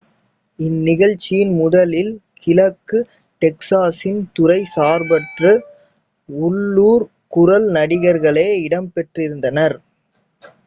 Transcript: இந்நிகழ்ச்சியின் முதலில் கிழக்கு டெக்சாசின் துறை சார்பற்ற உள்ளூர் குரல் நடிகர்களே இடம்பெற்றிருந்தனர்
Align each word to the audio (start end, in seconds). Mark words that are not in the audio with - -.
இந்நிகழ்ச்சியின் 0.59 1.51
முதலில் 1.57 2.09
கிழக்கு 2.37 2.99
டெக்சாசின் 3.41 4.19
துறை 4.33 4.59
சார்பற்ற 4.71 5.43
உள்ளூர் 6.29 7.05
குரல் 7.29 7.67
நடிகர்களே 7.71 8.49
இடம்பெற்றிருந்தனர் 8.65 9.77